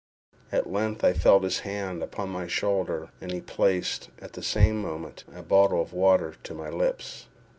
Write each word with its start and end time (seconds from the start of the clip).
At 0.51 0.67
length 0.71 1.03
I 1.03 1.13
felt 1.13 1.43
his 1.43 1.59
hand 1.59 2.01
upon 2.01 2.29
my 2.29 2.47
shoulder, 2.47 3.09
and 3.21 3.31
he 3.31 3.39
placed, 3.39 4.09
at 4.19 4.33
the 4.33 4.41
same 4.41 4.81
moment, 4.81 5.25
a 5.31 5.43
bottle 5.43 5.79
of 5.79 5.93
water 5.93 6.33
to 6.41 6.55
my 6.55 6.69
lips. 6.69 7.27